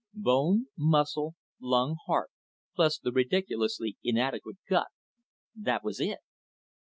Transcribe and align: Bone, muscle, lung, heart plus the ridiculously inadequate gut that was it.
Bone, 0.15 0.65
muscle, 0.75 1.35
lung, 1.59 1.95
heart 2.07 2.31
plus 2.75 2.97
the 2.97 3.11
ridiculously 3.11 3.97
inadequate 4.03 4.57
gut 4.67 4.87
that 5.55 5.83
was 5.83 5.99
it. 5.99 6.17